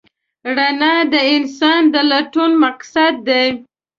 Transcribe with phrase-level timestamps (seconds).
[0.57, 3.47] رڼا د انسان د لټون مقصد دی.